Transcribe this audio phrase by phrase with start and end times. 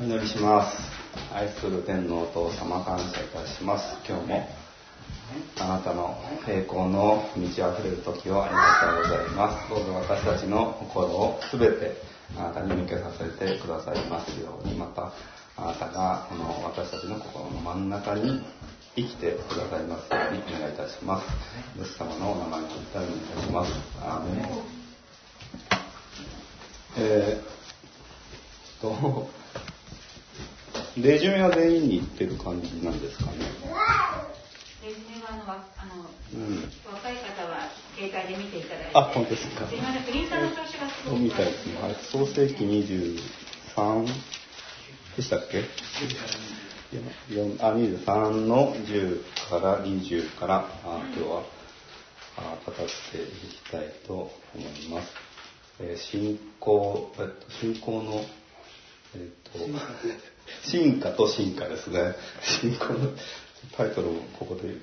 [0.00, 0.78] お祈りします。
[1.34, 3.96] 愛する天皇と様感謝いたします。
[4.08, 4.48] 今日も
[5.58, 9.68] あなたの栄光の満ち溢れる時をありがとうございます。
[9.68, 11.96] どうぞ私たちの心を全て
[12.36, 14.76] あなたに向けさせてくださいますように。
[14.76, 15.12] また
[15.56, 18.40] あなたがこの私たちの心の真ん中に
[18.94, 21.26] 生きてくださいますようにお願いいたします。
[21.76, 23.72] イエス様のお名前を頼みいたします。
[24.00, 24.48] アーメン。
[26.98, 29.37] えー、と
[31.02, 33.38] レジュメは全員に行ってる感じなんですかね。
[34.82, 36.62] レジュメはあのあの、うん、
[36.92, 38.90] 若い方は携帯で見ていただいて。
[38.94, 39.68] あ、本当ですか。
[39.68, 41.20] すいません、プリンターの調子がすごく。
[41.20, 41.80] みたいですね。
[41.80, 44.06] はい、創世紀23
[45.16, 45.64] でしたっけ？
[47.60, 51.42] あ、23の10から20からあ今日は
[52.38, 55.08] あ語っていきたいと思います。
[55.80, 58.24] えー、信仰、えっと、信仰の、
[59.14, 59.58] えっと、
[60.64, 62.14] 進化と進化ですね。
[62.42, 63.10] 信仰の
[63.76, 64.74] タイトルをここで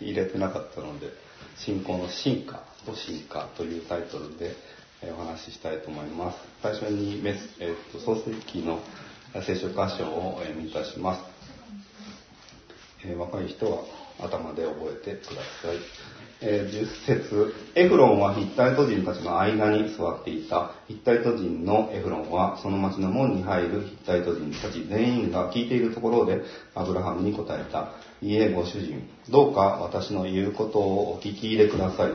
[0.00, 1.08] 入れてなかったので、
[1.56, 4.54] 信仰の進化と進化というタイトルで
[5.02, 6.38] お話ししたいと思います。
[6.62, 8.80] 最初にメス、えっと、創世記の
[9.46, 11.22] 聖書箇所をお読みいたします。
[13.04, 13.84] えー、若い人は
[14.20, 15.76] 頭で覚えてください。
[16.40, 20.72] えー、10節エフロンはヒッタイト人たちの間に座っていた。
[20.86, 26.42] ヒッタイト人のエフロンはその町の門に入るヒッタイト人たち全員が聞いているところで
[26.74, 27.92] アブラハムに答えた。
[28.22, 29.08] いえ、ご主人。
[29.30, 32.12] どうか私の言うことをお聞き入れください。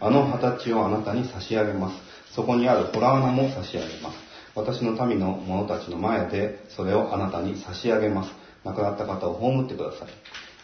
[0.00, 2.34] あの二十歳をあなたに差し上げます。
[2.34, 4.16] そこにあるホラー穴も差し上げます。
[4.54, 8.30] 私の民の者たちの前でそれをあなたに差し上げます。
[8.64, 10.08] 亡くなった方を葬ってください。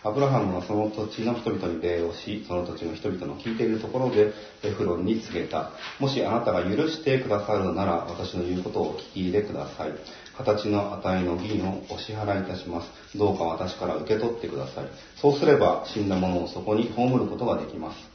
[0.04, 4.32] アブラハムはその土地の人々に礼をし、その土地の人々の聞いているところで
[4.64, 5.70] エフロンに告げた。
[6.00, 9.92] もしあなたが許してくださるなら、私の言うことを聞き入れください。
[10.36, 12.90] 形の値の銀をお支払いいたします。
[13.16, 14.86] どうか私から受け取ってください。
[15.20, 18.11] そうすれば死んだ者をそこに葬ることができます。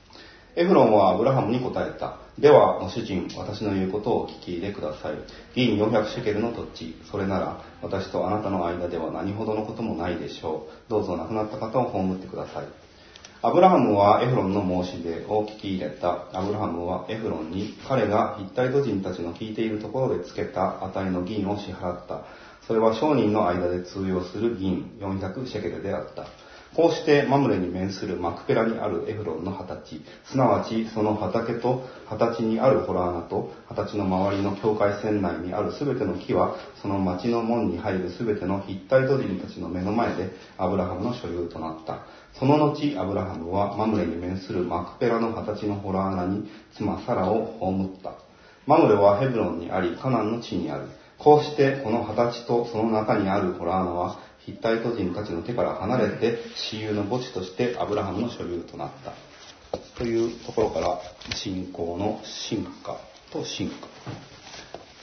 [0.57, 2.17] エフロンはアブラハムに答えた。
[2.39, 5.13] では、ご主人、私の言うことをお聞き入れください。
[5.53, 10.89] 銀400シェケルの土地、それなら、私とあなたの間では何ほどのこともないでしょう。
[10.89, 12.65] どうぞ亡くなった方を葬ってください。
[13.43, 16.25] アブラハムはエフロンの申し出を聞き入れた。
[16.33, 22.23] アブラハムはエフロンに彼がヒッタイト人たちの聞いているところでつけた値の銀を支払った。
[22.65, 26.25] それは商人の間で通用する銀400シェケルであった。
[26.75, 42.05] こうしてマムレに面するマクペラにあるエフロンの二十歳、すなわちその畑と二十歳にあるホラー穴と二十歳の周りの境界線内にあるすべての木は、その町の門に入るすべてのヒッタイト人たちの目の前でアブラハムの所有となった。
[42.37, 48.13] その後、アブラハムはマムレに面するマクペラの二十歳のホラー穴に妻サラを葬った。
[48.67, 50.89] マムレはヘブロンにあり、カナンの地にある。
[51.17, 59.13] こうしてこの二十歳とその中にあるホラー穴はヒッタイト人たちの手から離れて私有の墓地としてアブラハムの所有となった。
[59.97, 61.01] というところから
[61.35, 62.97] 信仰の進化
[63.29, 63.75] と進化。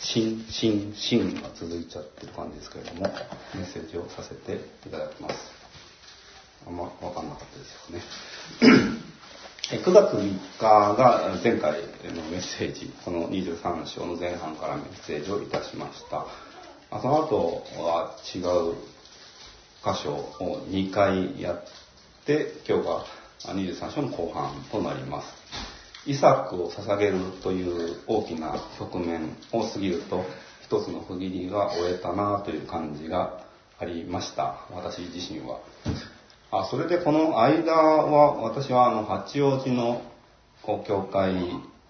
[0.01, 3.01] 進、進、進が続いちゃってる感じですけれども、
[3.55, 4.55] メッセージをさせて
[4.89, 5.37] いただきます。
[6.67, 8.95] あんま分かんなかったですよね。
[9.85, 16.25] 9月3日が前回のメッセージ、この23章の前半からメッセージをいたしました。
[17.01, 18.94] その後は違う
[19.85, 21.65] 箇所を2回やっ
[22.25, 23.05] て、今日が
[23.53, 25.29] 23章の後半となります。
[26.07, 30.25] イサクを捧げるという大きな局面を過ぎると、
[30.63, 33.45] 一つの区切りが終えたなという感じが
[33.79, 34.67] ありました。
[34.71, 35.61] 私自身は。
[36.51, 40.03] あそれでこの間は、私はあの八王子の
[40.87, 41.35] 教会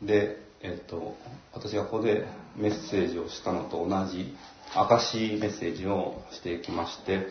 [0.03, 1.15] で、えっと、
[1.53, 2.27] 私がここで
[2.57, 4.37] メッセージをしたのと同じ
[4.75, 7.29] 証メッセージをしてきまして、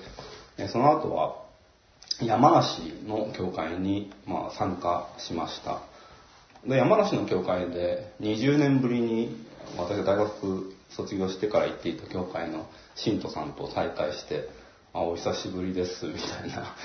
[0.72, 1.44] その後は
[2.22, 5.82] 山梨の教会に、まあ、参加しました。
[6.68, 9.46] で山梨の教会で20年ぶりに
[9.78, 14.48] 私が大学卒業してから行っていた教会の信徒さんと再会して
[14.94, 16.76] あお久しぶりですみたいな。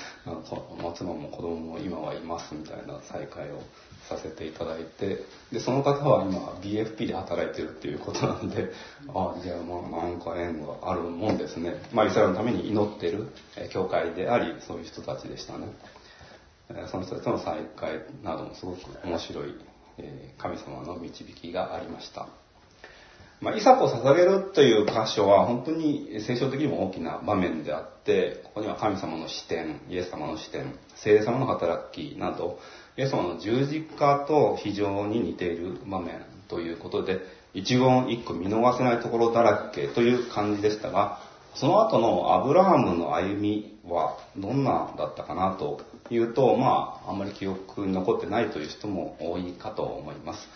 [0.95, 3.61] 妻も子供も今はいますみたいな再会を
[4.09, 8.71] させていただいてでその方は今 BFP で働いてるっていうことなんで
[9.13, 13.27] あじゃあまあなんか縁があるもんですね、まあ、イスラエルのために祈ってる
[13.71, 15.67] 教会でありそういう人たちでしたね。
[16.91, 19.55] その人たちとの再会などもすごく面白い
[20.37, 22.27] 神様の導きがありました
[23.41, 32.59] まあ、イサクを捧げるという箇所は本当に聖書的にも大きな場面であって、ここには神様の視点、イエス様の視点、聖霊様の働きなど、
[32.97, 37.19] イエス様の十字架と非常に似ている場面ということで、
[37.53, 41.19] 一言一句見逃せないところだらけという感じでしたが、
[41.55, 50.47] その後のアブラハムの歩みはどんなだったかなというと、まあ、あんまり記憶に残ってないという人も多いかと思います。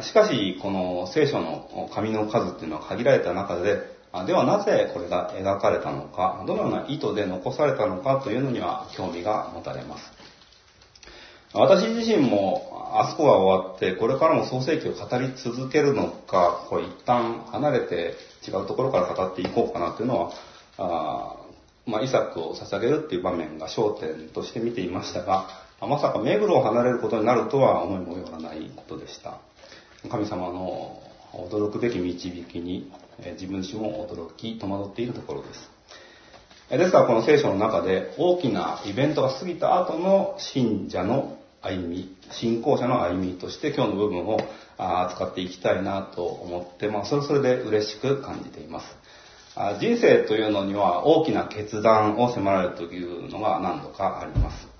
[0.00, 3.82] しかし、この聖書の紙の数っていうのは限られた中で、
[4.26, 10.12] ではなぜこれが描かれたのか、どのような意図で残されたのかというのには興味が持たれます。
[11.54, 18.14] 私自身もあそこが終わって、これからも創世記を語り続けるのか、これ一旦離れて
[18.46, 20.32] 違うところから語っていこうかなというのは、
[20.78, 21.36] あ
[21.84, 25.48] まあ、イサクを捧げるっていう場面が焦点として見ていましたが、
[25.80, 29.38] まさか目黒を離れることになるとは思いもよらないことでした。
[30.10, 31.00] 神様の
[31.32, 32.90] 驚くべき導きに
[33.32, 35.70] 自分自身も驚き戸惑っているところです。
[36.70, 44.40] ですからこの聖書の中で大きなイベントが過ぎた後の信者の歩み、信仰者の歩みとして今日の部分を
[44.78, 48.86] 扱っていきたいなと思って、まあ、それそれで嬉しく感じています。
[49.80, 54.71] 人生というのには大きな決断を迫られるというのが何度かあります。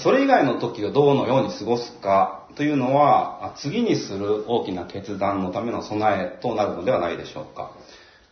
[0.00, 7.72] それ以外の時をどのように過ごすかというのは、次にする大きな決断のための備えとなるのではないでしょうか。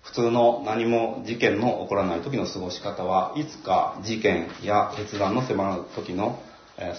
[0.02, 6.38] 普通の何も事件の起こらない時の過ごし方はいつか事件や決断の迫る時の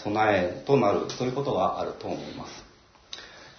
[0.03, 2.65] 備えとなるということがあると思います。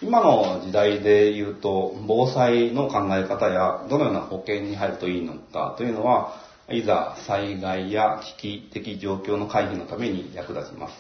[0.03, 6.35] 今の時代で言うと防災の考え方やどのような保険に入るといいのかというのは
[6.73, 10.95] いざ災害や危機的状況の回避のために役立ちます。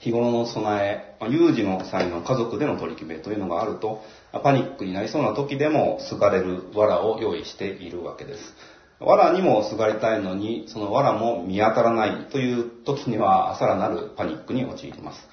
[0.00, 4.02] 日頃の備え、有事の際の家族での取り決めというのがあると、
[4.44, 8.54] パニックになりそうな時でもすがれる藁を用意しているわけです。
[9.00, 15.28] 藁にもすがりたいのに、その藁も見当たらないという時には、さらなるパニックに陥ります。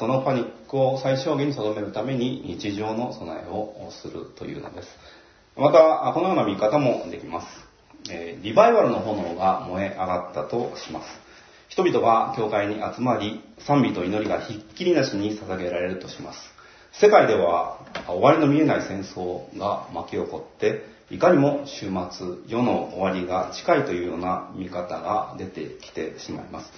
[0.00, 4.88] そのパニックを最小限に留めるために日常の備えをするというのです。
[5.56, 7.46] また、このような見方もできます。
[8.10, 11.22] えリバイバルの炎が燃え上がったとします。
[11.68, 16.38] 人々が教会に集まり、賛美と祈りがひっきりなしに捧げられるとします。
[16.92, 26.72] 世界では終わりの見えない戦争が巻き起こって、いかにも終末、世の終わりが近いというような見方が出てきてしまいます。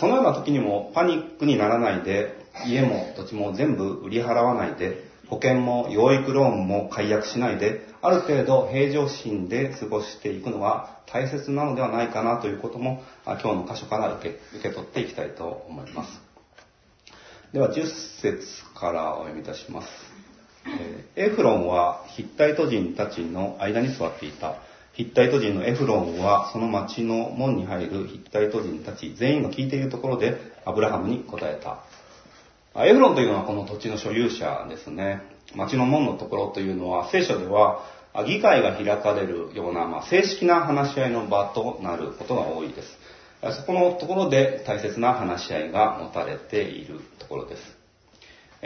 [0.00, 2.34] そのような時にもパニックにならないで、
[2.66, 16.20] 家も土地も全部売り払わないで、保険も養育ローンも解約しないで、ある程度平常心で過ごしていくのが大切なのではないかなということも、今日の箇所から受け受け取っていきたいと思います。
[17.52, 17.86] では、10
[18.20, 19.88] 節からお読みいたします。
[21.16, 24.56] エフロンはヒッタイト人たちの間に座っていた。
[24.92, 31.84] ヒッタイト人のエフロンはその町の門に入るヒッタイト人たち全員が聞いているところでアブラハムに答えた。
[32.86, 35.20] エフロンというのはこの土地の所有者ですね。
[35.54, 37.84] 町の門のところというのは聖書では
[38.26, 42.98] 議会が開かれるような、まあ、正式な話し合いの場となることが多いです。
[43.56, 47.78] そこのところで大切な話し合いが持たれているところです。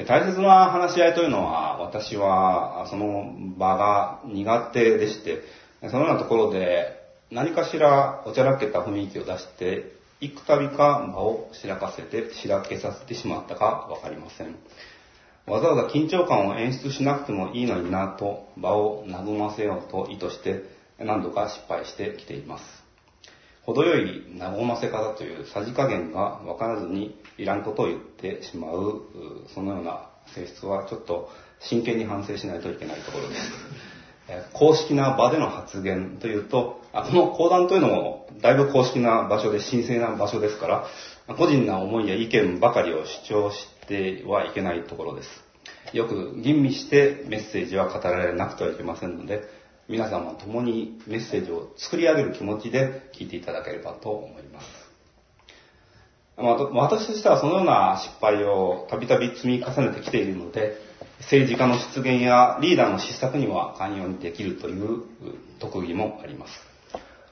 [0.06, 5.42] 大切な話し合いというのは私はその場が苦手でして、
[5.88, 6.98] そのようなところで
[7.30, 14.56] 何かしらおちゃらけた雰囲気を出して幾度か場をしらかせて、しらけさせてしまったかわかりません。
[15.46, 20.62] わざわざ緊張感を演出しなくてもいいのになと場を和ませようと意図して
[21.00, 22.64] 何度か失敗してきています。
[23.64, 29.02] 程よい和ませ方というさじ加減が分からずにいらんことを言ってしまう、
[29.52, 33.40] そのような性質はちょっと真剣に反省しないといけないところです。
[34.52, 40.86] 公式な場での発言というと、この講談というのもだいぶ公式な場所で神聖な場所ですから、
[41.36, 45.28] 個人な思いや意見ばかりを主張してはいけないところです。
[45.92, 49.42] よく吟味してメッセージは語られなくてはいけませんので、
[49.88, 54.66] 皆さんも共にメッセージを作り上げる気持ちで聞いていただければと思います。
[56.36, 60.76] 私としてはそのような失敗をたびたび積み重ねてきているので、
[61.22, 65.02] 政治家の出現やリーダーの失策には寛容にできるという
[65.60, 66.52] 特技もあります。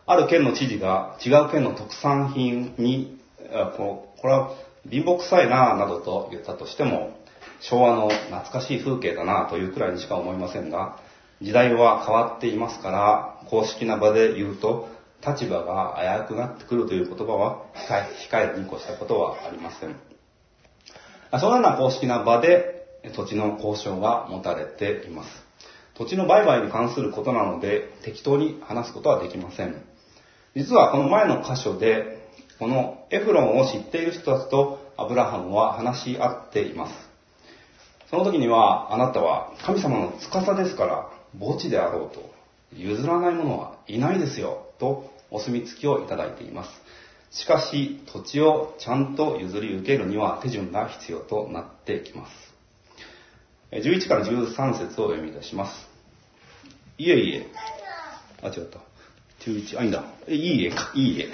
[0.06, 3.20] ある県の知事が違う県の特産品に、
[3.76, 4.54] これは
[4.88, 7.16] 貧乏臭いなぁなどと言ったとしても、
[7.60, 10.98] 昭和の懐かしい風景だなぁというくらいにしか思いませんが、
[11.42, 14.88] 時代は変わっていますから、公式な場で言うと、
[15.26, 17.66] 立場が危うくなってくるという言葉は
[18.28, 19.94] 控えるに越したことはありません。
[21.38, 22.79] そのような公式な場で
[23.14, 25.30] 土地の交渉が持たれています。
[25.94, 29.82] 土地の売買に関することなので適当に話すことはできません。
[30.54, 32.18] 実はこの前の箇所で、
[32.58, 36.92] このエフロンを知っている人たちとアブラハムは話し合っています。
[38.10, 42.28] その時には、あなたは神様の司ですから、墓地であろうと
[42.76, 46.70] 譲らない者はいないですよ、とお墨付きをいただいています。
[47.30, 52.49] しかし、土地をちゃんと譲り受けるには手順が必要となってきます。
[53.72, 55.88] 11から13節を読み出します。
[56.98, 57.46] いえいえ。
[58.42, 58.80] あ、違った。
[59.40, 60.04] 11、あ、いいんだ。
[60.28, 61.28] いいえか、いいえ。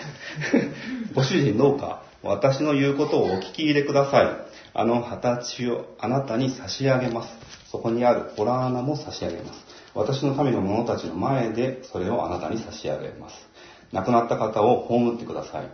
[1.14, 4.47] ご主人どうか、私の言うことをお聞き入れください。
[4.75, 7.33] あの二十歳をあなたに差し上げます。
[7.71, 9.64] そこにあるホラー穴も差し上げます。
[9.95, 13.49] 私の神の者たちの前でそれをあなたに差し上げます。
[13.93, 15.69] 亡くなった方を葬ってください。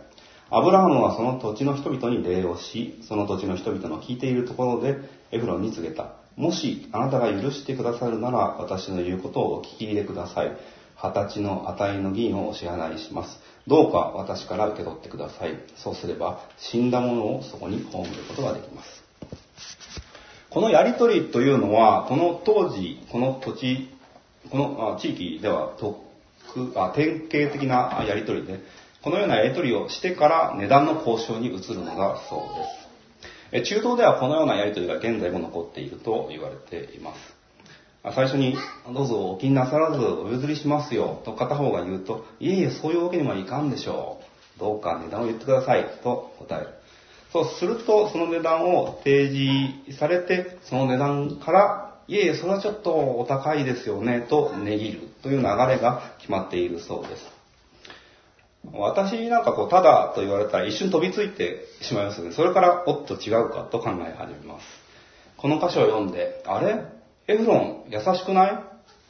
[0.49, 4.97] アブラハムはその土地の人々に礼をし、その土地の人々の聞いているところで
[5.31, 6.22] エフロンに告げた。
[6.35, 10.57] もしあなたが許してくださるなら私の言うことをお聞き入れください。
[10.95, 13.39] 二十歳の値の銀をお支払いします。
[13.67, 15.57] どうか私から受け取ってください。
[15.75, 19.03] そうすれば死んだ者をそこに葬ることができます。
[20.49, 23.89] このやりとりというのは、この当時、この土地、
[24.51, 25.99] この地域では特
[26.75, 28.59] あ典型的なやりとりで、
[29.01, 32.45] このようなやりとりをしてから値段の交渉に移るのだそうで
[32.79, 32.82] す。
[33.61, 37.19] 中東ではこのようなやりとりが現在も残っていると言われています。
[38.15, 38.57] 最初に、
[38.91, 44.19] どうぞお気になさらずお譲りしますよ、と片方が言うと、いえいえ、そういうわけにはいかんでしょ
[44.57, 44.59] う。
[44.59, 46.67] どうか値段を言ってください、と答える。
[47.31, 57.32] そうすると、その値段を提示されて、その値段から、いえいえ、それはちょっとお高いですよね、と値切るという流れが決まっているそうです。
[58.71, 62.33] 私なんかこう、ただと言われたら一瞬飛びついてしまいますよね。
[62.33, 64.65] それから、おっと違うかと考え始めます。
[65.37, 66.85] この箇所を読んで、あれ？
[67.27, 68.59] エフロン優しくない？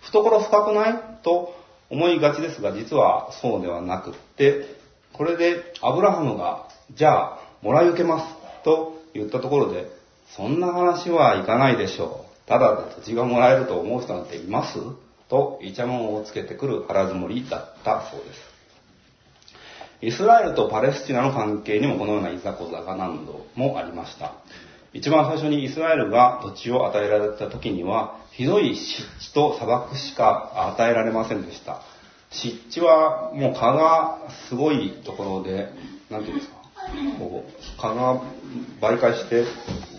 [0.01, 1.19] 懐深くない？
[1.24, 1.55] と
[1.89, 4.65] 思いがちですが、実はそうではなくって、
[5.13, 9.88] これでアブラハムが、じゃあ、もらい受けますと言ったところで、
[10.36, 12.50] そんな話はいかないでしょう。
[12.50, 14.79] ただで土地がもらえると思う人なんています？
[15.29, 18.52] と、イチャモンをつけてくる腹積もりだったそうです。
[20.03, 24.33] イスラエルとパレスチナの関係にもこのようないざこざが何度もありました。
[24.91, 31.81] 一番最初にイスラエルが土地を与えられた時には、ひどい湿地と砂漠しか与えられませんでした。
[32.31, 34.17] 湿地はもう蚊が
[34.50, 35.69] すごいところで、
[36.10, 36.57] なんていうんですか、
[37.17, 38.22] こう蚊が
[38.81, 39.45] 媒介して、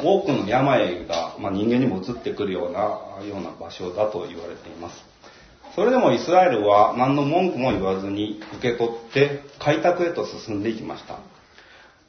[0.02, 2.80] 多くの病が、まあ、人間にも移ってくるような、
[3.26, 5.13] ような場所だと言われています。
[5.74, 11.18] それでもイスラエルは何の文句も言わずに受け取って開拓へと進んでいきました。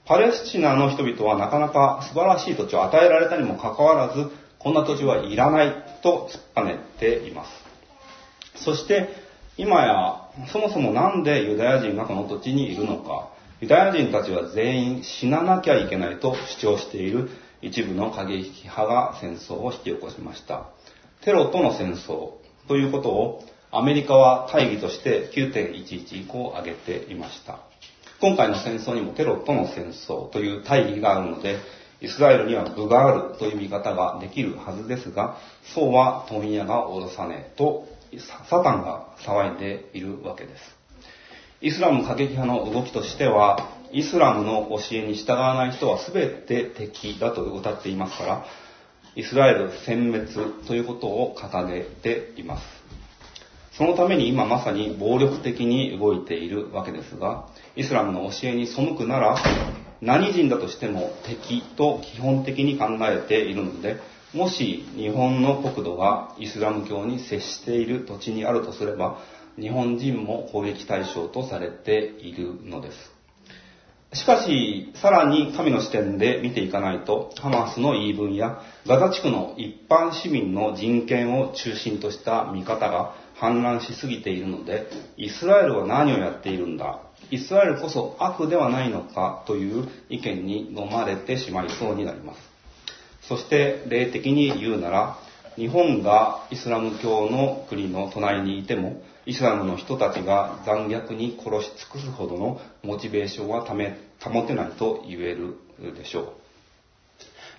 [0.05, 4.29] パレスチナの人々はなかなか素晴らしい土地を与えられたにもかかわらず、
[4.59, 7.45] こんな土地はいらないと突っぱねていま
[8.53, 8.63] す。
[8.63, 9.09] そして、
[9.57, 13.29] 今や、そもそもなんでユダヤ人がこの土地にいるのか、
[13.61, 17.29] ユダヤ人たちは全員死ななきゃいけないと主張している
[17.63, 20.67] 一部の過激派が戦争を引き起こしました。
[21.23, 22.33] テロとの戦争
[22.67, 23.43] ということを
[23.77, 27.59] アメリカは大義として9.11以降挙げていました。
[28.21, 31.57] 今回の戦争にもテロとの戦争という大義があるので、
[31.99, 35.37] イスラエルには部があるという見方ができるはずですが、
[35.73, 37.85] そうは問屋が脅さねえと、
[38.49, 40.61] サタンが騒いでいるわけです。
[41.59, 48.45] イスラム過激派の動きとしては、イスラムの教えに従わない人は全て敵だと歌っていますから、
[49.17, 52.74] イスラエル殲滅ということを掲げています。
[53.77, 59.37] そのために今まさに暴力的に動いているわけですが、イスラムの教えに背くなら、
[60.01, 63.97] 何人だとしても敵と基本的に考えているので、
[64.33, 69.19] もし日本の国土がイスラム教に接している土地にあるとすれば、
[69.59, 73.15] 日本人も攻撃対象とされているのです。
[74.13, 84.87] しかし、さらに神の視点で見ていかないと、ハマスの言い分やガザ地区の一般市民の人権を中心とした見方が氾濫しすぎているので、
[85.17, 87.01] イスラエルは何をやっているんだ？
[87.31, 92.39] イスラエルこそ悪ではないのかという意見に飲まれてしまいそうになります。
[93.27, 95.17] そして霊的に言うなら、
[95.55, 105.55] 日本がイスラム教の国の隣にいても、イスラムの人たちが残虐に殺し尽くすほどのモチベーションは保てないと言える
[105.95, 106.44] でしょう。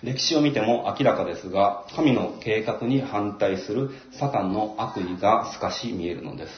[0.03, 3.89] 歴史を見ても明らかですが、神の計画に反対する
[4.19, 6.51] サタンの悪意が透かし見えるのです。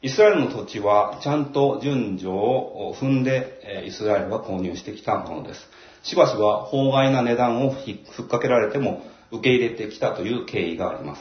[0.00, 5.60] イスラエルの土地はちゃんと順序を踏んでイスラエルは購入してきたものです。
[6.02, 11.20] しばしば法外な値段をふっかけられても受け入れてきたという経緯があります。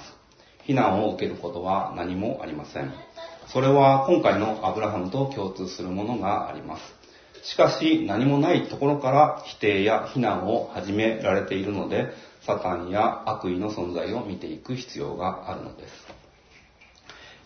[0.64, 2.94] 非難を受けることは何もありません。
[3.48, 7.03] それは今回のアブラハムと共通するものがあります。
[7.44, 12.14] しかし何もないところから否定や非難を始められているので、
[12.46, 16.24] サタンや悪意の存在を見ていく必要があるのです。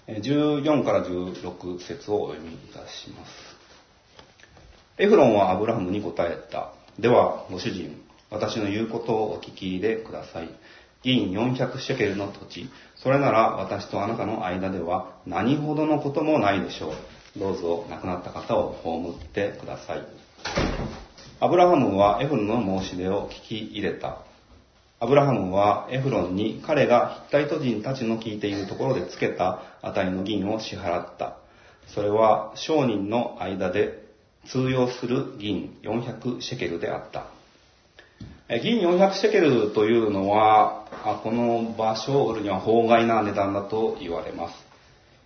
[0.07, 3.57] 14から16節をお読みいたします。
[4.99, 6.73] エフロンはアブラハムに答えた。
[6.99, 10.49] では、ご主人、私の言うことをお聞きでください。
[11.03, 17.16] 銀400シェケルの土地、それなら私とあなたの間では何ほどのこともないでしょう。
[17.37, 20.05] どうぞ亡くなった方を葬ってください。
[21.39, 24.17] アブラハムはエフロンの申し出を聞き入れた。
[24.99, 31.37] アブラハムはエフロンに彼がヒッタイト人たちの聞いているところでつけた値の銀を支払った。
[31.93, 34.03] それは商人の間で
[34.49, 37.27] 通用する銀400シェケルであった。
[38.59, 40.85] 銀400シェケルというのは、
[41.21, 44.66] この場所を売るには法外な値段だと言われます。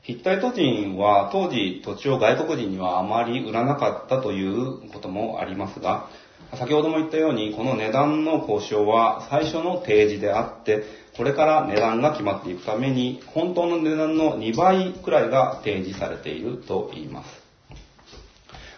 [0.03, 6.09] ヒッタイト人は当時土地を外国人にはあまり売らなかったということもありますが、
[6.57, 10.83] 先ほども言ったように、この値段の交渉は最初の提示であって、
[11.15, 17.23] これから値段が決まっていくために、本当の値段の2倍くらいが提示されていると言いま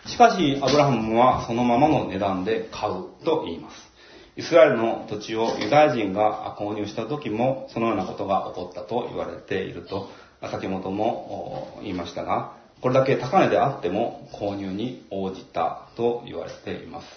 [0.06, 0.12] す。
[0.12, 3.94] しかし、アブラハムはそのままの値段で買うと言います。
[4.36, 10.10] イスラエルの土地をユダヤ人が購入した時も、そのようなことが起こったと言われていると、
[10.50, 17.08] 先ほども言いましたが、これだけ高値であっても購入に応じたと言われています。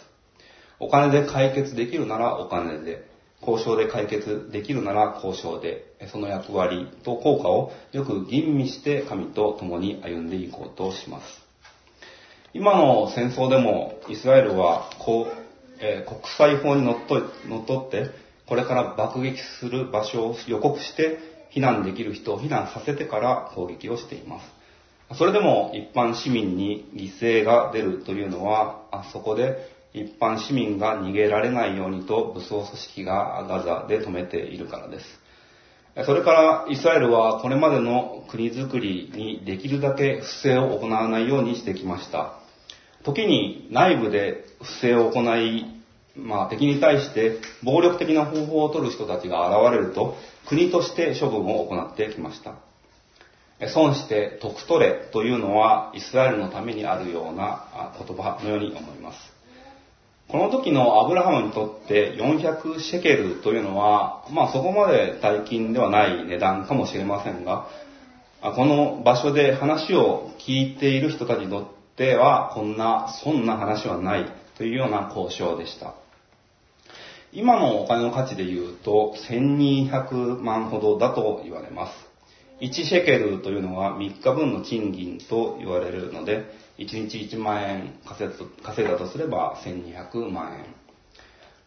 [0.78, 3.08] お金で解決できるならお金で、
[3.40, 11.46] 交渉で解決できるなら交渉で、その役割と効果をよく吟味して神と共に歩んでいこうとします。
[12.54, 15.32] 今の戦争でもイスラエルはこう、
[15.80, 18.10] えー、国際法にのっとのっとって、
[18.46, 21.18] これから爆撃する場所を予告して
[21.56, 25.16] 避難できる人を避難させてから攻撃をしています。
[25.16, 29.56] それでも一般市民に犠牲が出るというのは、あそこで
[29.94, 35.06] 一般市民が逃げられないようにと武装組織がガザで止めているからです。
[36.04, 42.34] それからイスラエルはこれまでの国づくりにできるだけ不正を行わないようにしてきました。
[43.02, 45.64] 時に内部で不正を行い、
[46.16, 50.16] まあ敵に対して暴力的な方法を取る人たちが現れると
[50.48, 52.54] 国として処分を行ってきました。
[53.68, 59.36] 損して得取れというのはイスラエルのためにあるような言葉のように思います。
[60.28, 67.68] この時のアブラハムにとって400シェケルというのは、まあそこまで大金ではない値段かもしれませんが、
[68.42, 74.26] この場所で話を聞いている人たちにとっては、こんな、そんな話はない
[74.58, 75.94] というような交渉でした。
[77.36, 81.92] 今のお金の価値で言うと、1200万ほどだと言われます。
[82.62, 86.46] 1シェケルというのは3日分の賃金と言われるので、
[86.78, 90.74] 1日1万円稼いだとすれば1200万円。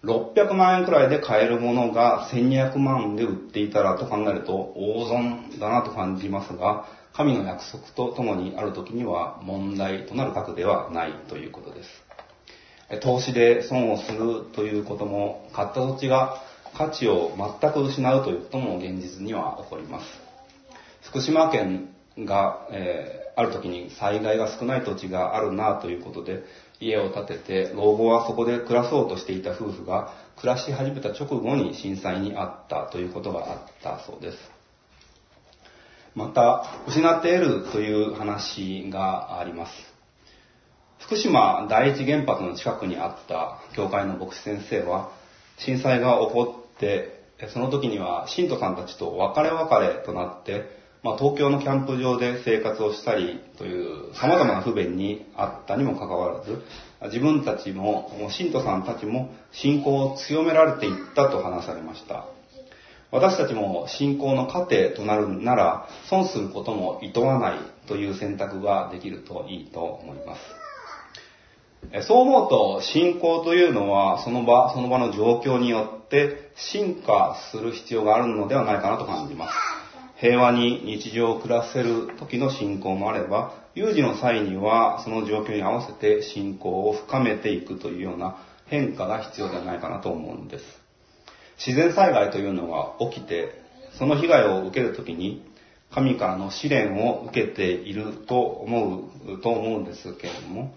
[0.04, 12.09] 600万円くらいで買えるものが1200万で売っていたらと考えると大損だなと感じますが、神の約束とともにある時には問題となる額ではないということです。
[13.02, 16.42] 投資で損をするということも、買った土地が
[16.76, 20.06] 価値を全く失うということも現実には起こります。
[21.02, 26.44] 福島県が、えーある時に災害が少ない土地があるなということで
[26.82, 34.38] 家を建てて老後はそこで暮らそうとしていた夫婦が暮らし始めた直後に震災にあったということがあったそうです
[36.16, 39.72] また失って得るという話があります
[41.00, 45.12] 福島第一原発の近くにあった教会の牧師先生は
[45.58, 47.20] 震災が起こって
[47.54, 56.62] その時には信徒さんたちと別れ別れとなってまあ、東京のキャンプ場で生活をしたりという様々な不便にあったにもかかわらず、
[57.04, 62.26] 自分たちも、信徒さんたちも信仰を強められていったと話されました。
[63.12, 70.59] 私たちも信仰の糧となるなら、損することも厭わないという選択ができるといいと思います。
[72.04, 79.54] そう思うと、信仰というのは、その場、その場の状況によって進化する必要があるのではないかなと感じます。
[80.18, 88.36] 平和に日常を暮らせる時の信仰もあれば、有事の際にはその状況に合わせて信仰を深めていくというような
[88.68, 90.66] 変化が必要ではないかなと思うんです。
[91.66, 93.62] 自然災害というのが起きて、
[93.98, 95.46] その被害を受けるときに、
[95.92, 100.74] 神からの試練を受けていると思う、と思うんですけれども、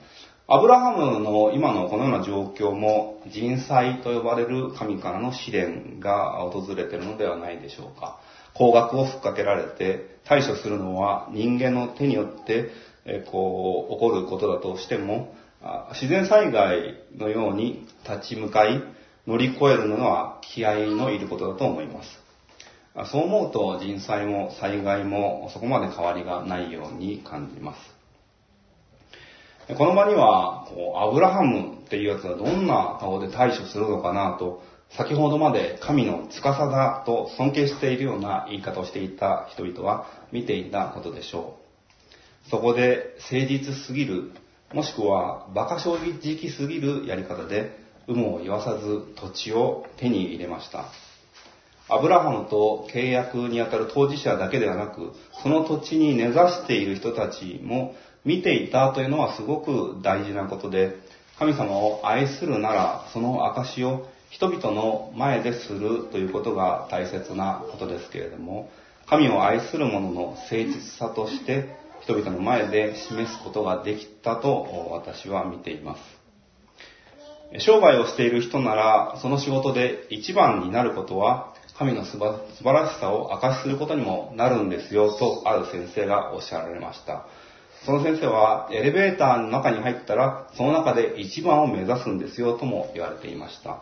[0.48, 8.18] アブラハムの今のこのような状況も人災と呼ばれる神からの試練が訪れているのではないでしょうか。
[8.54, 12.70] 高額をふっかけられて対処するのは人間の手によって、
[13.30, 15.34] こう起こることだとしても
[15.92, 18.82] 自然災害のように立ち向かい
[19.26, 22.22] 乗り越えるのは気合のいることだと思います
[23.10, 27.91] そう思うと人災も災害もそこまで変わりがないように感じます。
[29.68, 41.56] この場には、こうアブラハムっていうやつがどんな顔で対処するのかなと、先ほどまで神の司だと尊敬しているような言い方をしていた人々は見ていたことでしょ
[42.46, 42.50] う。
[42.50, 44.32] そこで誠実すぎる、
[44.74, 50.86] もしくは馬鹿正直すぎるやり方で、有無を言わさず土地を手に入れました。
[51.88, 60.96] アブラハムと契約にあたる当事者だけではなく、その土地に根ざしている人たちも見ていたというのはすごく大事なことで、
[61.38, 68.70] 神様を愛するなら、その証を人々の前でするということが大切なことですけれども、
[69.06, 76.22] 神を愛する者の誠実さとして人々の前で示すことができたと私は見ています。
[77.58, 87.26] 商売をしている人なら、その仕事で一番になることは、神の素晴らしさを証しすることにもなるんですよと、ある先生がおっしゃられました。
[87.84, 93.80] その先生は、エレベーターの中に入ったら、その中で一番を目指すんですよとも言われていました。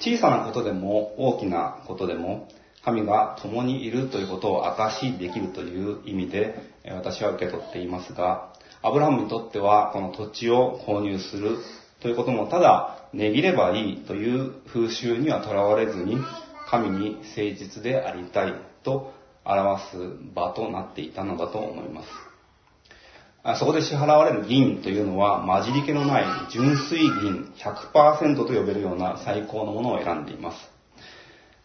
[0.00, 2.48] 小さなことでも大きなことでも、
[2.84, 6.54] 神が共にいるということを証しできるという意味で、
[6.90, 11.58] 私は受け取っていますが、アブラハムにとっては、この土地を購入する
[12.00, 16.16] ということも、ただ、値切ればいいという風習にはとらわれずに、
[16.66, 19.12] 神に誠実でありたいと
[19.44, 19.96] 表す
[20.34, 22.31] 場となっていたのだと思います。
[23.58, 30.58] そこで支払われる銀というのは混じり気のない純粋銀100%と呼べるような最高のものを選んでいます。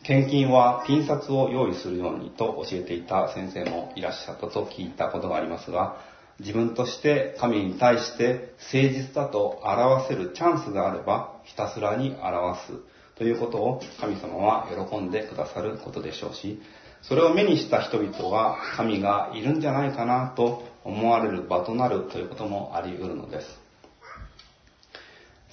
[0.04, 5.98] 献金はピン札を用意するようにと教えていた先生もいらっしゃったと聞いたことがありますが、
[6.40, 12.74] 自分として神に対して誠実だと表せるチャンスがあればひたすらに表す
[13.18, 16.60] ということを神様は喜んでくださることでしょうし、
[17.04, 23.48] それを目にした人々は神がいるんじゃないかなと思われる場となるということもあり得るのです。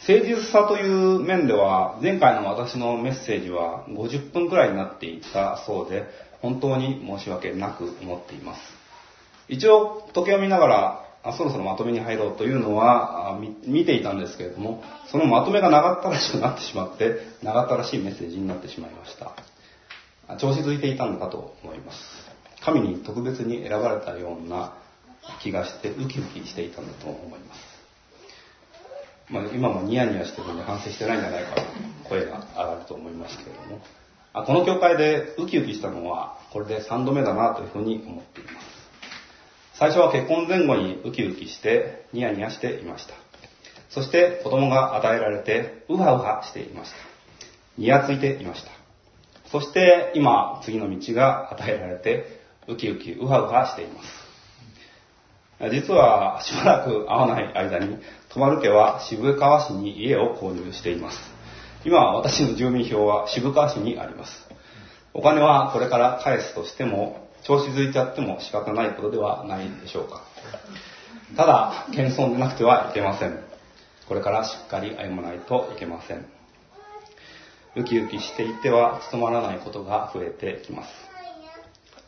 [0.07, 6.05] 誠実さという面では、前回の私のメッセージは50分くらいになっていたそうで、
[6.41, 8.61] 本当に申し訳なく思っています。
[9.49, 19.33] 一応、時計を見ながら、あそろそろまとめに入ろうというのは見ていたんですけれども、そのまとめが長ったらしくなってしまって、長ったらしいメッセージになってしまいました。
[20.37, 21.99] 調子づいていたのかと思います。
[22.63, 24.75] 神に特別に選ばれたような
[25.43, 27.61] 気がしてウキウキしていたんだと思います。
[29.31, 31.63] まあ、今もニヤニヤしてるんで反省してないんじゃないかと
[32.09, 33.81] 声が上がると思いますけれども、
[34.35, 38.57] あこの教会でウキウキしたのはこれで3度目だなというふうに思っています。
[39.79, 43.15] 最初は結婚前後にウキウキしてニヤニヤしていました。
[43.91, 46.97] そして子供が与えられてウハウハしていました。
[47.79, 48.71] ニヤついていました。
[49.51, 54.24] そして今次の道が与えられてウキウキウハウハしています。
[55.71, 57.99] 実はしばらく会わない間に、
[58.31, 61.19] 泊まる家は渋川市に家を購入しています。
[61.85, 64.49] 今、私の住民票は渋川市にあります。
[65.13, 70.23] お金はこれから返すとしても、調子づいちゃっても仕方ないことではないでしょうか。
[71.37, 73.39] ただ、謙遜でなくてはいけません。
[74.09, 76.27] これからしっかり歩まないといけません。
[77.77, 81.14] ウキウキしていては務まらないことが増えてきます。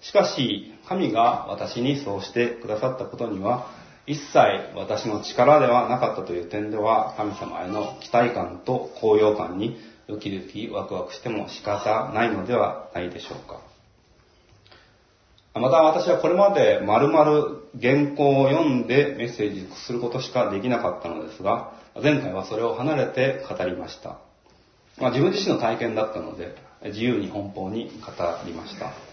[0.06, 3.66] しかし、神が私にそうしてくださったことには、
[4.06, 4.38] 一切
[4.76, 13.60] 私の力ではなかったという点では、神様への期待感と高揚感にウキウキワクワクしても仕方ないのではないでしょうか。
[15.58, 17.24] また私はこれまで丸々
[17.80, 24.18] 原稿を読んでメッセージすることしかできなかったのですが、前回はそれを離れて語りました。
[24.98, 28.12] まあ、自分自身の体験だったので、自由に奔放に語
[28.46, 29.05] りました。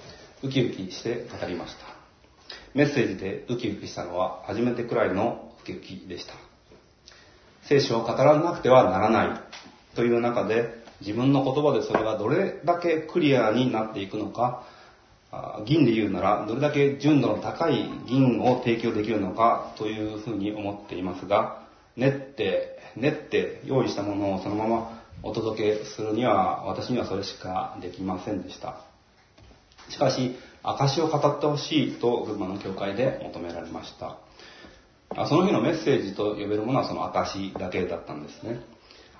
[0.43, 1.85] ウキウキして語りました。
[2.73, 6.33] メッセージでウキウキしたのは初めてくらいのウキウキでした。
[7.67, 14.63] 聖書を語らなくてはならないという中で自分の言葉でそれがどれだけクリアになっていくのか、
[15.65, 28.92] 銀で言うならどれだけ純度の高い銀を提供できるのかというふうに思っていますが、練って、練って用意したものをそのままお届けするには私にはそれしかできませんでした。
[29.89, 34.17] しかし、証を語ってほしいと群馬の教会で求められました。
[35.27, 38.61] その日のメッセージと呼べるものはその証だけだったんですね。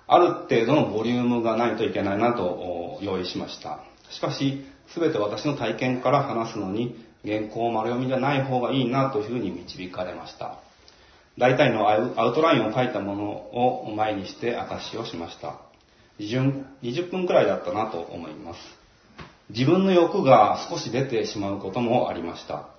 [0.08, 3.84] ある程度のボリュームがないといけないなと用意しました。
[4.10, 6.96] しかし、すべて私の体験から話すのに、
[7.26, 10.60] 原稿を丸読みじゃない方がいいなというふうに導かれました。
[11.38, 15.56] 大体のアウトラインを書いたものを前にして証しをしました。
[16.20, 18.83] 20分くらいだったなと思います。
[19.54, 22.70] 自分の欲が少し出てしまうこともありました。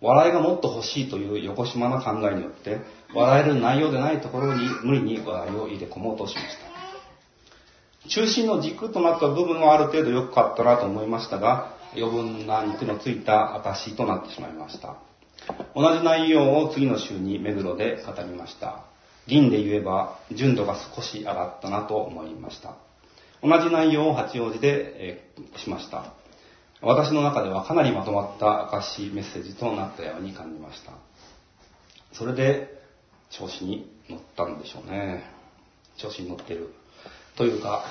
[0.00, 2.80] 笑いがもっと欲しいという横島な考えによって、
[3.14, 8.08] 笑える内容でないところに無理に笑いを入れ込もうとしました。
[8.08, 14.96] 中心の軸となった部分はある程度良かったなと思いましたが、余分な肉のついた証となってしまいました。
[15.74, 18.84] 同じ内容を次の週に目黒で語りました。
[19.26, 22.74] 銀で言えば純度が少し上がったなと思いました。
[23.42, 26.21] 同じ内容を八王子で、え、しました。
[26.82, 30.92] 私の中ではかなりまとまった証メッセージとなったように感じました。
[32.12, 32.82] それで
[33.30, 35.22] 調子に乗ったんでしょうね。
[35.96, 36.74] 調子に乗ってる。
[37.36, 37.84] というか、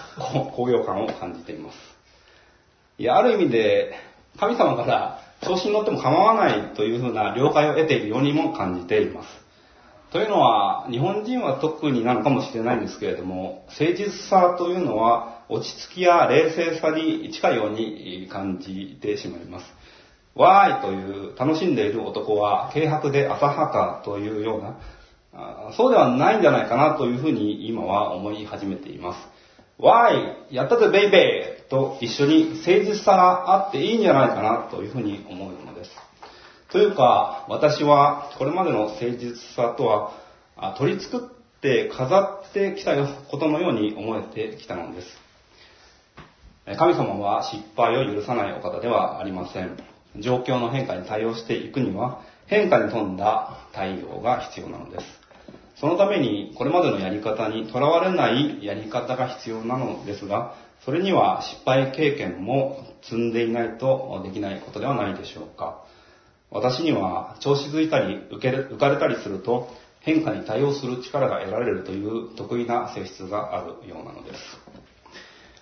[0.56, 1.77] 高揚感を感じています。
[2.97, 3.93] いや、ある意味で
[4.38, 9.30] 神様から調子に乗っても構わないというふうな了解を得ているようにも感じています。
[10.12, 19.66] というのは、日本人は特になのかもしれないんですけれども、誠実さというのは落ち着きや冷静さに近いように感じてしまいます。
[20.34, 29.28] わーいという楽しんでいる男は軽薄で浅はかというような、そうではないんじゃないかなというふうに今は思い始めています。
[29.78, 35.92] わーいやったぜベイベーと一緒に誠実さがあっていいんじゃないかなというふうに思うのです。
[36.72, 40.14] というか、私はこれまでの誠実さとは
[40.78, 45.21] 取り作って飾ってきたことのように思えてきたのです。
[46.65, 49.78] 神様は失敗を許さないお方ではありません。
[50.17, 55.06] 状況の変化に対応していくには変化に富んだ対応が必要なのです。
[55.78, 65.84] そのためにこれまでのやり方にとらわれないやり方が必要なのですが、それには失敗経験も積んでいないとできないことではないでしょうか。
[66.52, 69.69] 私には調子づいたり浮け浮かれたりすると
[70.02, 74.39] 変化に対応する力が得られるという得意な性質があるようなのです。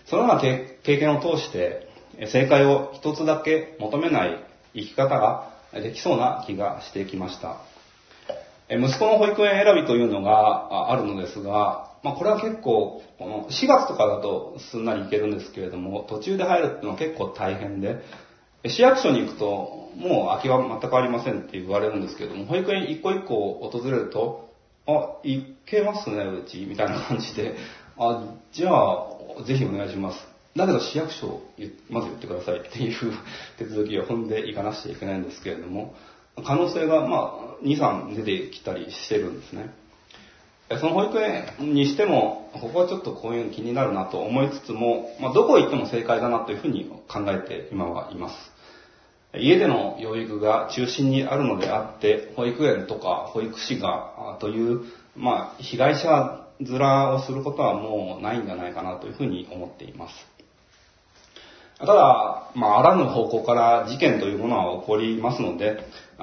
[0.09, 1.87] そのような経験を通して
[2.31, 4.43] 正解を一つだけ求めない
[4.73, 7.61] 生き方ができそうな気がしてきました。
[8.69, 17.97] 息子の保育園選びというのがあるのですが、まあ、これは結構、この4月とかだとすんなりいけるんですけれども、途中で入るっていうのは結構大変で、
[18.67, 24.49] 市役所に行くと、もう空きは全くありませんって言われるんですけれども、保育園一個一個訪れると、
[24.85, 27.55] あ、行けますね、うち、みたいな感じで、
[27.99, 30.27] あ、じゃあ、ぜひお願いします。
[30.55, 31.41] だけど市役所、
[31.89, 33.13] まず言ってくださいっていう
[33.57, 35.93] 手続きを踏んでいかなくちゃいけないんですけれども、
[36.45, 39.73] 可能性が、まあ、2、3出てきたりしてるんですね。
[40.79, 48.35] その保育園にしても、ここはちょっとこういうの気になるなと思いつつも、まあ、どこ行っても正解だなというふうに考えて今はいます。
[49.35, 54.81] 家での養育が中心にあるのであって、保育園とか保育士がという、
[55.15, 60.15] まあ、被害者面をすることはもうないんじゃないかなというふうに思っています。
[61.79, 65.79] ただ、まあ、あらぬ方向から事件というものは起こりますので、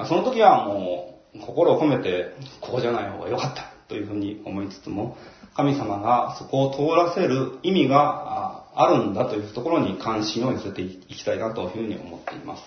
[0.07, 5.17] その時はもう心を込めて、ここじゃない方が良かったというふうに思いつつも、
[5.55, 12.63] 神様がそこを通らせる意味があるんだというところに関心を寄せていきたいなというふうに思っています。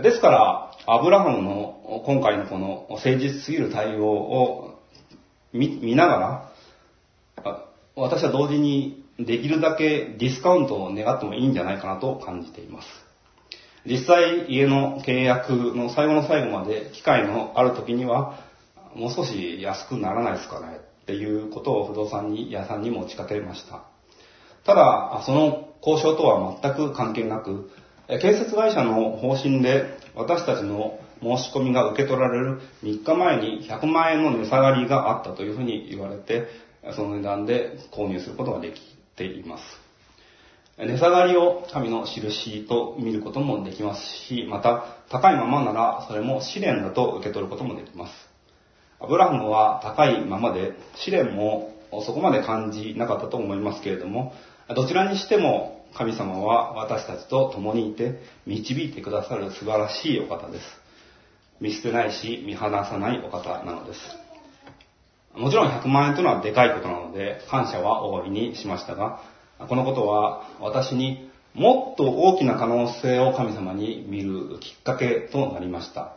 [0.00, 4.80] ですから、アブラハムの今回のこの誠実すぎる対応を
[5.52, 6.45] 見ながら、
[7.94, 12.88] 私は同時にできるだけディスカウントを願ってもいいんじゃないかなと感じています。
[13.86, 18.40] 実際家の契約の最後の最後まで機会のある時には
[18.94, 23.84] もう少し安くならないですかねっていうことを不動産に屋さんに持ちかけました。
[24.64, 27.70] ただ、その交渉とは全く関係なく、
[28.08, 36.48] 建設会社の方針で私たちの申し込みが受け取られる3日前に100万円の値下がりがあったというふうに言われて、
[36.94, 38.80] その値段で購入することができ
[39.16, 39.64] ています。
[40.78, 48.12] 値下がりを神の印と見ることもできますし、また高いままならそれも試練だと受け取ることもできます。
[49.00, 54.34] アブラハムは高いままで試練もそこまで感じなかったと思いますけれども、
[54.74, 60.64] どちらにしても神様は私たちと共にいて導いてくださる素晴らしいお方です。
[61.58, 64.25] 見捨てないし見放さないお方なのです。
[65.36, 69.20] もちろん100万円というのはでかいことなので、感謝は大いにしましたが、
[69.68, 76.14] このことは私にもっと大きな可能性を神様に見るきっかけとなりました。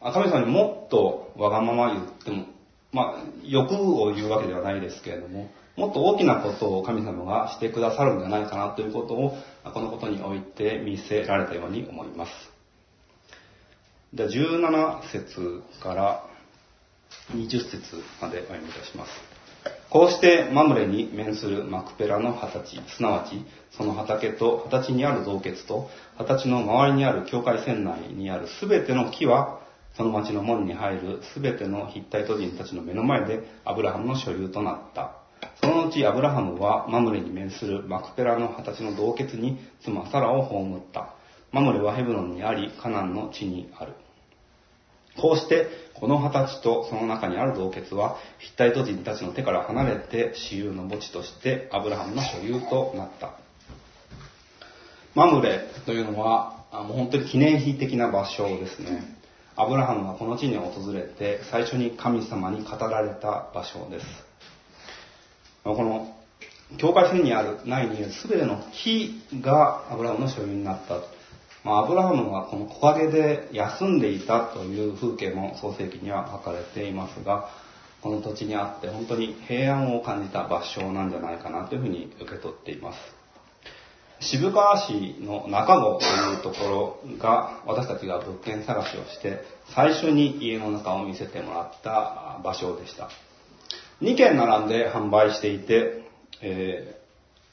[0.00, 2.46] 神様にもっとわがまま言っても、
[2.92, 12.32] まあ、欲を言うわけではないですけれども、もっと大きなことを神様がしてくださるんじゃないかなということを、このことにおいて見せられたように思います。
[14.14, 16.29] では17節から
[17.32, 19.40] 20節までお読みいたします。
[19.90, 23.44] こうしてマムレに面するマクペラの二十歳、すなわち
[23.76, 29.60] その畑と二十歳にある洞穴と二十歳の周りにある境界線内にあるすべての木は
[29.96, 35.16] その町の門に入るすべてのヒッタイト人たちの目の前でアブラハムの所有となった。
[35.60, 41.14] そのうちアブラハムはマムレに面するマクペラの二十歳の洞窟に妻サラを葬った。
[41.52, 43.94] マムレはヘブロンにあり、カナンの地にある。
[45.20, 53.34] こうして、この二十歳とその中にある洞窟は、ヒッタイト人たちの手から離れて、私有の墓地としてアブラハムの所有となった。
[55.14, 59.02] マムレというのは、もう本当に記念碑的な場所ですね。
[59.56, 64.06] アブラハムがこの地に訪れて、最初に神様に語られた場所です。
[65.64, 66.16] この、
[66.78, 71.00] 境界線にある、ないにある全ての木がアブラハムの所有になった。
[71.64, 77.50] まあ、アブラハムはこの木陰で休んでいたという風景も創世記には書かれていますが、
[78.00, 82.98] この土地にあって本当に平安を感じた場所なんじゃないかなというふうに受け取っています。
[84.20, 89.42] 渋川市の中郷というところが私たちが物件探しをして
[89.74, 93.08] 最初に家の中を見せてもらった場所でした。
[94.02, 96.02] 2軒並んで販売していて、
[96.42, 97.00] え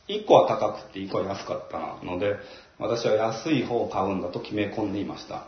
[0.07, 2.37] ー、1個は高くて1個は安かったので、
[2.79, 5.45] 私は安い方を買うんだと決め込んでいました。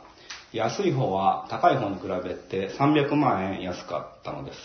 [0.52, 4.58] 安い方は高い方に比べて300万円安かったのです。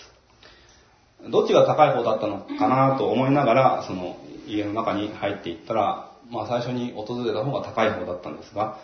[1.30, 8.78] どっちが高い方だったのかなと思いながら、その家の中に入っていったら、まあ最初に訪れた方が高い方だったんですが、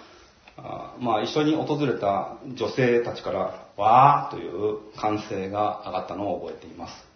[0.59, 7.10] あまあ一緒に訪れた女性たちから、わーという歓声が上がったのを覚えています。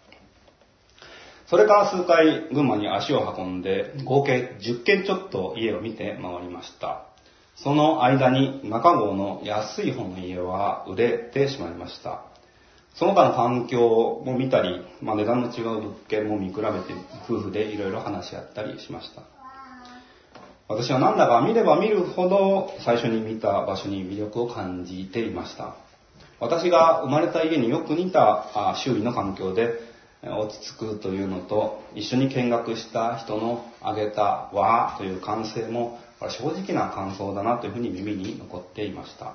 [1.47, 7.05] それから数回群馬に足を運んで合計10軒ちょっと家を見て回りました。
[7.55, 12.23] その間に中郷の安い方の家は売れてしまいました。
[12.95, 16.67] その他の環境も見たり、まあ、値段の違う物件も見比べて
[17.29, 19.21] 夫婦でいろいろ話し合ったりしました。
[20.67, 25.75] 私はなんだか見れば見るほど最初に見た場所に魅力を感じていました。
[26.39, 29.94] 私が生まれた家によく似た周囲の環境で
[30.25, 39.33] 落ち着くというのと、一緒に見学した人の挙げたわという歓声も正直な感想だなというふうに耳に残っていました。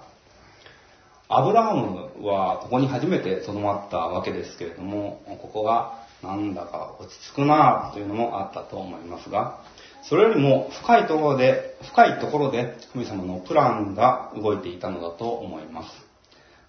[1.28, 9.60] アブラハムはここに初めてとどまったわけですけれども、ここがなんだか落ち着くなというのもあったと思いますが、
[10.02, 16.09] それよりも深いところで、深いところで神様のプランが動いていたのだと思います。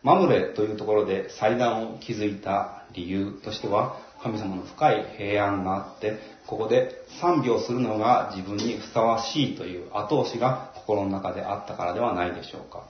[0.04, 12.84] マムレというところで祭壇を築いた理由としては、神様の深い平安があって、ここで賛美をするのが自分にふさわしいという後押しが心の中であったからではないでしょうか。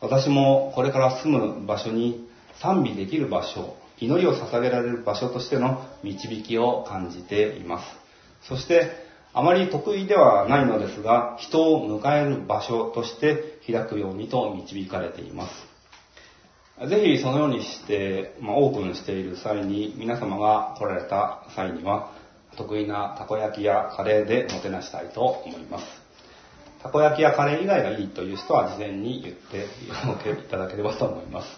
[0.00, 2.26] 私もこれから住む場所に
[2.60, 7.84] 賛美できる場所、祈りを捧げられる場所としての導きを感じています。
[8.48, 8.92] そして、
[9.34, 15.67] あまり得意ではないのですが、人を迎える場所として開くようにと導かれています。
[16.86, 22.12] ぜひそのようにして、まあ、オープンしている際に、皆様が来られた際には、
[22.56, 25.84] 得意なたこ焼きやカレーでもてなしたいと思います。
[26.82, 29.64] たこ焼きやカレー以外がいいという人は事前に言って
[30.30, 31.48] いただければと思います。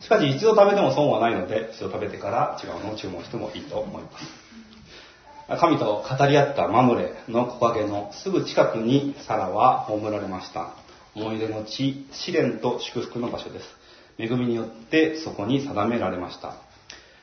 [0.00, 5.60] しかし一度食べても損はないので、一度食べてから違うのを注文してもいいと思います。
[5.60, 10.74] 神と語り合ったマムレの木陰のすぐ近くにサラは葬られました。
[11.14, 13.77] 思い出の地、試練と祝福の場所です。
[14.18, 16.56] 恵みによってそこに定められました。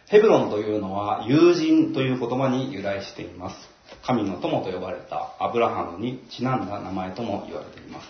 [0.07, 3.55] ヘブロンというのは友人という言葉に由来しています。
[4.03, 8.07] 神の友と呼ばれたアブラハムにちなんだ名前とも言われています。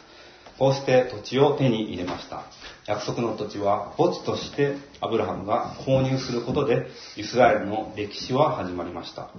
[0.58, 2.44] こうして土地を手に入れました。
[2.86, 9.30] 約束の土地は墓地としてアブラハムが購入することでイスラエルの歴史は始まりました。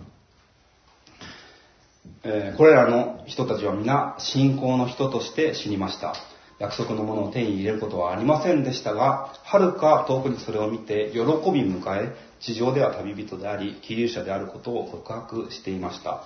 [2.25, 6.15] えー、これらの人たちは皆信仰の人として死にました。
[6.59, 11.25] 約束のものを手に入れることはありませんでしたが、はるか遠くにそれを見て喜び
[11.64, 16.25] 迎え、地上では旅人であり、気流者であることを告白していました。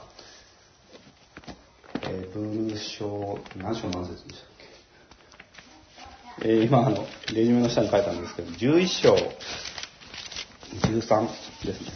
[2.03, 4.49] えー、ブルー章、何章何節でしたっ
[6.43, 6.49] け？
[6.49, 9.19] えー、今、あの、レジュメの下に書いたんですけど、11章13
[11.67, 11.93] ですね。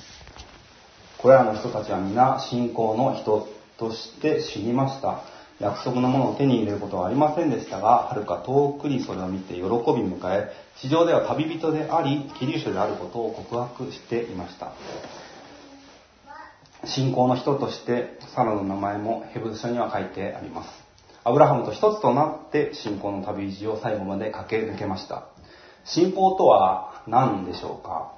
[1.18, 3.48] これらの人たちは皆信仰の人
[3.78, 5.22] として死にました。
[5.60, 10.50] 約束のものを手に入れることはありませんでしたが、はるか遠くにそれを見て喜び迎え、
[10.80, 14.72] 地上では旅人であり、キリシュであることを告白していました。
[16.86, 20.70] 信仰の人として、サラの名前もヘブル書には書いてあります。
[21.22, 25.24] アブラハムと一つとなって信仰の旅路を最後まで駆け抜けました。
[25.84, 28.12] 信仰とは何でしょうか？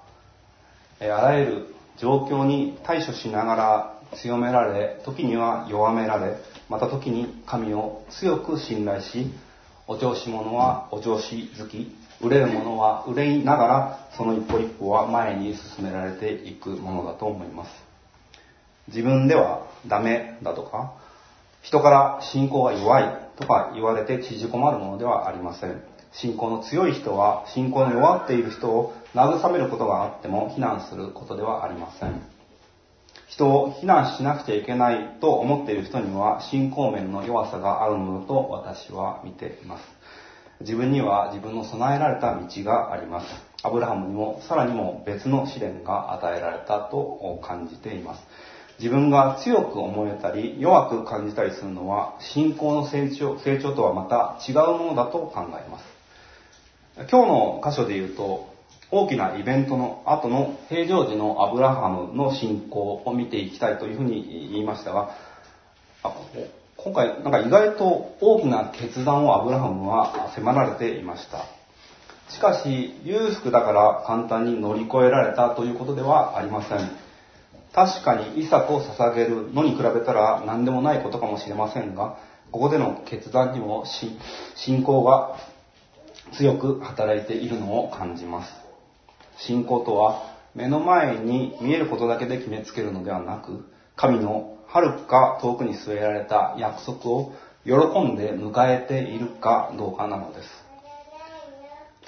[1.01, 6.37] あらゆる状況に対処しながら強められ、時には弱められ、
[6.69, 9.31] また時に神を強く信頼し、
[9.87, 17.71] お調子者はお調子好き、憂れる者は憂いながら、その一歩一歩は前に進められていくものだと思います。
[18.89, 20.95] 自分ではダメだとか、
[21.63, 25.83] 人から信仰が弱いとか言われて縮こまるものではありません。
[26.13, 32.36] 信仰の強い人は信仰の弱っている人を慰めることがあっても非難することではありません。
[33.29, 39.85] 人を非難しなくちゃいけないと思っている人には信仰面の弱さがあるものと私は見ています。
[40.61, 43.27] 自分には自分の備えられた道があります。
[43.63, 48.23] アブラハムにもさらにも別の試練が与えられたと感じています。
[48.79, 55.85] 自分が強く思えたり弱く感じたりするのは信仰の成長成長とはまた違うものだと考えます。
[57.11, 58.56] 今日の箇所で言うと
[58.91, 65.11] 大きなイベントの後の平常時のアブラハムの信仰を見ていきたいというふうに言いましたが、
[66.77, 71.47] 今回なんか意外と大きな決断をアブラハムは迫られていました。
[72.33, 76.79] しかし、裕福だから簡単に乗り越えられたということではありません。
[77.73, 82.19] 確かにイサクを捧げるのに比べたら何でもないことかもしれませんが、
[82.53, 83.85] ここでの決断にも
[84.55, 85.37] 信仰が
[86.33, 88.66] 強く働いているのを感じます。
[89.39, 97.33] 信仰とは目の前に見えることだけで決めつけるのではなく、神の遥か遠くに据えられた約束を
[97.65, 97.73] 喜
[98.05, 100.49] んで迎えているかどうかなのです。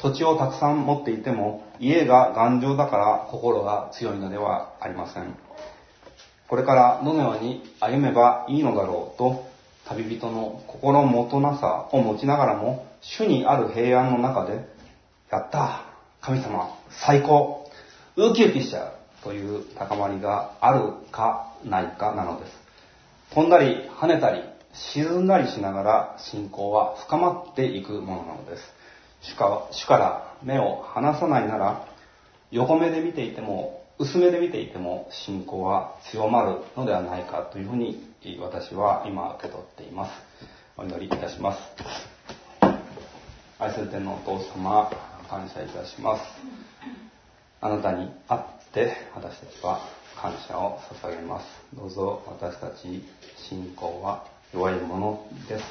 [0.00, 5.36] 土地をたくさん持っていても家が頑丈だから心が強いのではありません。
[6.48, 9.46] これからどのように歩めばいいのだろうと
[9.86, 14.66] 旅人の心もとなさを持ちながらも主にある平安の中で
[15.30, 15.84] やった
[16.20, 17.70] 神様、最高、
[18.16, 18.92] ウキウキしちゃう
[19.24, 22.52] という高まりがあるかないかなのです。
[23.34, 28.62] 飛んだり跳ねたり沈んだりしながら信仰は深まっていくものなのです。
[29.22, 31.86] 主か主から目を離さないなら
[32.50, 38.08] 横目で見ていても薄めで見ていても信仰は強まるのではないかというふうに
[38.40, 40.12] 私は今受け取っています。
[40.76, 41.60] お祈りいたします。
[43.58, 44.88] 愛する天のお父様、
[45.28, 46.22] 感謝いたします。
[47.60, 49.80] あなたに会って私たちは
[50.16, 51.46] 感謝を捧げます。
[51.74, 53.04] どうぞ私たち
[53.36, 54.24] 信仰は
[54.54, 55.64] 弱いものです。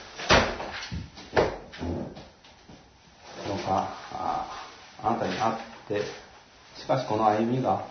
[3.48, 4.68] どうかあ
[5.02, 5.56] あなたに会っ
[5.88, 6.02] て、
[6.80, 7.84] しかしこの歩みが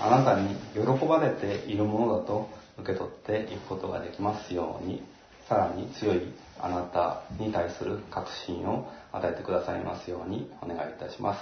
[0.00, 2.48] あなたに喜ばれているものだと
[2.78, 5.02] 受け取っていくことができますように、
[5.48, 6.22] さらに強い
[6.60, 11.40] あなたに対する確信を与えてくださいますようにお願いいたします。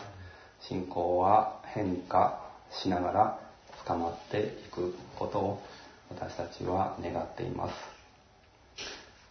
[0.68, 2.40] 信仰は変化
[2.70, 3.38] しながら
[3.84, 5.62] 深まっていくことを
[6.10, 7.74] 私たちは願っています。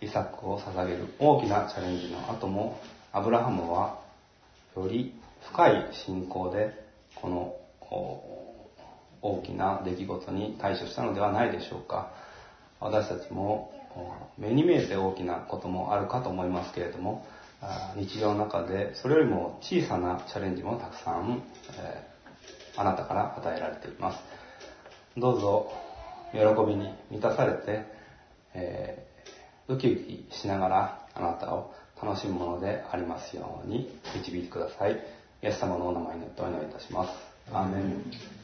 [0.02, 2.80] イサクを捧げる大きなチャレンジの後も
[3.12, 4.00] アブラハムは
[4.76, 5.14] より
[5.50, 6.74] 深い信仰で
[7.16, 7.56] この
[9.22, 12.12] 大きな出来事に対処したのではないでしょうか。
[12.80, 13.72] 私たちも
[14.38, 17.26] 目に見えて大きなこともあるかと思いますけれども、
[17.96, 21.44] 日常の中でそれよりも小さなチャレンジもたくさん、
[21.78, 24.20] えー、あなたから与えられています。
[25.18, 25.72] どうぞ
[26.32, 27.86] 喜びに満たされて、
[28.54, 34.94] えー、ウキウキしながらあなたを楽しむものでありますように導いてください。
[34.94, 37.12] イエス様のお名前によってお祈りいたします。
[37.54, 38.41] アーメン